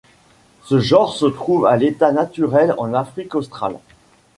Ce 0.63 0.79
genre 0.79 1.15
se 1.15 1.27
trouve 1.27 1.67
à 1.67 1.77
l'état 1.77 2.11
naturel 2.11 2.73
en 2.79 2.91
Afrique 2.95 3.35
australe. 3.35 3.77